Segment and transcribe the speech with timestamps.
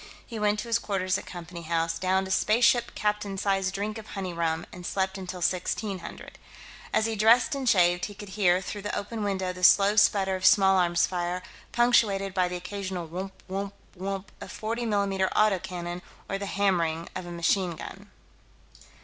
[0.25, 4.07] He went to his quarters at Company House, downed a spaceship captain's size drink of
[4.07, 6.39] honey rum, and slept until 1600.
[6.91, 10.35] As he dressed and shaved, he could hear, through the open window, the slow sputter
[10.35, 15.59] of small arms' fire, punctuated by the occasional whump whump whump of 40 mm auto
[15.59, 18.09] cannon or the hammering of a machine gun.